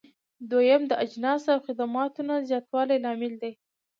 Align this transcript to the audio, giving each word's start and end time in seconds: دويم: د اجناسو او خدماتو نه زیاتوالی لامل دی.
دويم: 0.49 0.81
د 0.87 0.91
اجناسو 1.03 1.47
او 1.53 1.59
خدماتو 1.67 2.21
نه 2.29 2.35
زیاتوالی 2.49 2.97
لامل 3.03 3.33
دی. 3.41 3.53